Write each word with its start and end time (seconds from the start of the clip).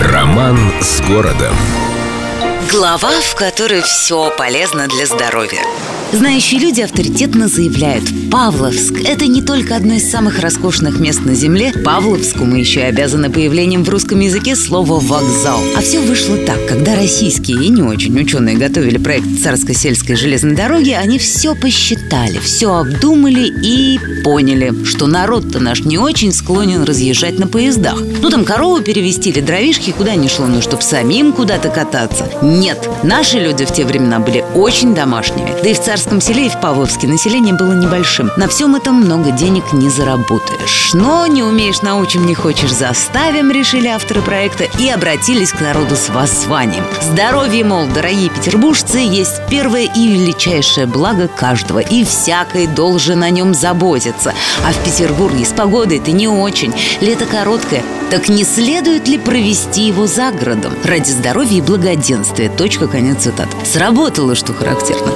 Роман 0.00 0.56
с 0.80 1.00
городом. 1.00 1.54
Глава, 2.66 3.12
в 3.22 3.36
которой 3.36 3.82
все 3.82 4.30
полезно 4.36 4.88
для 4.88 5.06
здоровья. 5.06 5.62
Знающие 6.12 6.58
люди 6.58 6.80
авторитетно 6.80 7.48
заявляют 7.48 8.04
Павловск– 8.30 8.94
это 9.04 9.26
не 9.26 9.42
только 9.42 9.76
одно 9.76 9.94
из 9.94 10.10
самых 10.10 10.40
роскошных 10.40 11.00
мест 11.00 11.20
на 11.24 11.34
Земле. 11.34 11.72
Павловску 11.84 12.44
мы 12.44 12.58
еще 12.58 12.80
и 12.80 12.84
обязаны 12.84 13.30
появлением 13.30 13.84
в 13.84 13.88
русском 13.90 14.18
языке 14.20 14.56
слова 14.56 14.98
«вокзал» 15.00 15.60
А 15.76 15.80
все 15.80 16.00
вышло 16.00 16.36
так, 16.38 16.66
когда 16.66 16.94
российские 16.94 17.62
и 17.64 17.68
не 17.68 17.82
очень 17.82 18.18
ученые 18.18 18.56
готовили 18.56 18.96
проект 18.96 19.26
царско-сельской 19.42 20.16
железной 20.16 20.54
дороги 20.54 20.90
Они 20.90 21.18
все 21.18 21.54
посчитали, 21.54 22.38
все 22.38 22.74
обдумали 22.74 23.46
и 23.62 23.98
поняли, 24.22 24.84
что 24.84 25.06
народ-то 25.06 25.58
наш 25.58 25.80
не 25.80 25.98
очень 25.98 26.32
склонен 26.32 26.84
разъезжать 26.84 27.38
на 27.38 27.46
поездах. 27.46 27.98
Ну 28.22 28.30
там 28.30 28.44
корову 28.44 28.80
перевести 28.80 29.28
или 29.30 29.40
дровишки 29.40 29.90
куда 29.90 30.14
не 30.14 30.28
шло, 30.28 30.46
ну 30.46 30.62
чтоб 30.62 30.82
самим 30.82 31.32
куда-то 31.32 31.68
кататься 31.68 32.30
Нет, 32.48 32.88
наши 33.02 33.38
люди 33.38 33.66
в 33.66 33.72
те 33.72 33.84
времена 33.84 34.20
были 34.20 34.42
очень 34.54 34.94
домашними 34.94 35.54
Да 35.62 35.68
и 35.68 35.74
в 35.74 35.80
царском 35.80 36.18
селе 36.18 36.46
и 36.46 36.48
в 36.48 36.58
Павловске 36.58 37.06
население 37.06 37.54
было 37.54 37.74
небольшим. 37.74 38.30
На 38.38 38.48
всем 38.48 38.74
этом 38.74 38.94
много 38.94 39.32
денег 39.32 39.74
не 39.74 39.90
заработаешь. 39.90 40.92
Но 40.94 41.26
не 41.26 41.42
умеешь 41.42 41.82
научим, 41.82 42.24
не 42.24 42.34
хочешь 42.34 42.72
заставим, 42.72 43.50
решили 43.50 43.88
авторы 43.88 44.22
проекта 44.22 44.64
и 44.78 44.88
обратились 44.88 45.52
к 45.52 45.60
народу 45.60 45.94
с 45.94 46.08
воззванием. 46.08 46.84
Здоровье, 47.02 47.64
мол, 47.64 47.86
дорогие 47.86 48.30
петербуржцы, 48.30 48.98
есть 48.98 49.42
первое 49.50 49.84
и 49.84 50.08
величайшее 50.08 50.86
благо 50.86 51.28
каждого, 51.28 51.80
и 51.80 52.02
всякой 52.02 52.66
должен 52.66 53.22
о 53.24 53.28
нем 53.28 53.52
заботиться. 53.52 54.32
А 54.64 54.72
в 54.72 54.84
Петербурге 54.84 55.44
с 55.44 55.52
погодой 55.52 55.98
это 55.98 56.12
не 56.12 56.28
очень, 56.28 56.72
лето 57.02 57.26
короткое, 57.26 57.82
так 58.10 58.30
не 58.30 58.44
следует 58.44 59.06
ли 59.06 59.18
провести 59.18 59.82
его 59.82 60.06
за 60.06 60.30
городом? 60.30 60.72
Ради 60.82 61.10
здоровья 61.10 61.58
и 61.58 61.60
благоденствия. 61.60 62.37
Точка, 62.46 62.86
конец 62.86 63.22
цитат. 63.24 63.48
Сработало, 63.64 64.36
что 64.36 64.52
характерно. 64.52 65.12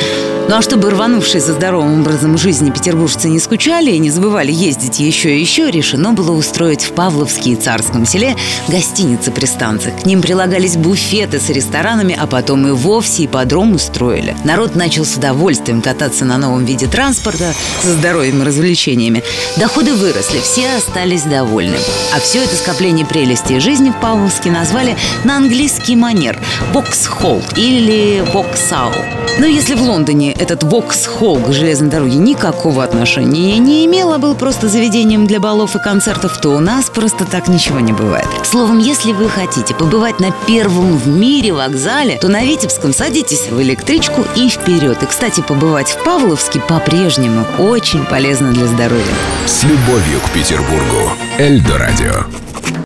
Ну 0.49 0.57
а 0.57 0.63
чтобы 0.63 0.91
рванувшие 0.91 1.41
за 1.41 1.55
здоровым 1.55 2.01
образом 2.01 2.37
жизни 2.37 2.71
петербуржцы 2.71 3.29
не 3.29 3.39
скучали 3.39 3.91
и 3.91 3.99
не 3.99 4.11
забывали 4.11 4.53
ездить 4.53 5.01
еще 5.01 5.37
и 5.37 5.41
еще, 5.41 5.71
решено 5.71 6.13
было 6.13 6.33
устроить 6.33 6.85
в 6.85 6.93
Павловске 6.93 7.53
и 7.53 7.57
Царском 7.57 8.05
селе 8.05 8.37
гостиницы 8.69 9.31
при 9.31 9.47
станциях. 9.47 10.03
К 10.03 10.05
ним 10.05 10.21
прилагались 10.21 10.77
буфеты 10.77 11.41
с 11.41 11.49
ресторанами, 11.49 12.17
а 12.21 12.27
потом 12.27 12.67
и 12.67 12.73
вовсе 12.73 13.25
ипподром 13.25 13.75
устроили. 13.75 14.37
Народ 14.45 14.75
начал 14.75 15.05
с 15.05 15.17
удовольствием 15.17 15.81
кататься 15.81 16.25
на 16.25 16.39
новом 16.39 16.65
виде 16.65 16.87
транспорта 16.87 17.55
со 17.81 17.93
здоровьем 17.93 18.43
и 18.43 18.45
развлечениями. 18.45 19.23
Доходы 19.57 19.95
выросли, 19.95 20.41
все 20.41 20.77
остались 20.77 21.23
довольны. 21.23 21.77
А 22.15 22.21
все 22.21 22.45
это 22.45 22.57
скопление 22.57 23.07
прелестей 23.07 23.61
жизни 23.61 23.91
в 23.91 24.01
Павловске 24.01 24.51
назвали 24.51 24.97
на 25.25 25.37
английский 25.37 25.97
манер– 25.97 26.39
«вокс-холл» 26.73 27.43
или 27.57 28.25
«воксал». 28.33 28.93
Но 29.39 29.47
если 29.47 29.75
в 29.75 29.83
Лондоне 29.83 30.32
этот 30.39 30.63
Вокс-холл 30.63 31.39
к 31.41 31.53
железной 31.53 31.91
дороге 31.91 32.17
никакого 32.17 32.83
отношения 32.85 33.59
не 33.59 33.87
имел, 33.87 34.13
а 34.13 34.19
был 34.19 34.35
просто 34.35 34.69
заведением 34.69 35.27
для 35.27 35.41
балов 35.41 35.77
и 35.77 35.79
концертов, 35.79 36.41
то 36.41 36.51
у 36.51 36.61
нас 36.61 36.91
просто 36.91 37.25
так 37.25 37.49
ничего 37.49 37.81
не 37.81 37.93
бывает. 37.93 38.27
Словом, 38.45 38.79
если 38.79 39.13
вы 39.13 39.29
хотите 39.29 39.75
побывать 39.75 40.21
на 40.21 40.31
первом 40.47 40.97
в 40.97 41.09
мире 41.09 41.53
вокзале, 41.53 42.19
то 42.19 42.29
на 42.29 42.45
Витебском 42.45 42.93
садитесь 42.93 43.49
в 43.49 43.61
электричку 43.61 44.25
и 44.37 44.49
вперед. 44.49 45.03
И, 45.03 45.07
кстати, 45.07 45.41
побывать 45.41 45.89
в 45.89 46.05
Павловске 46.05 46.61
по-прежнему 46.61 47.45
очень 47.59 48.05
полезно 48.05 48.53
для 48.53 48.67
здоровья. 48.67 49.03
С 49.47 49.63
любовью 49.65 50.21
к 50.25 50.31
Петербургу. 50.31 51.13
Эльдо 51.39 51.79
радио. 51.79 52.52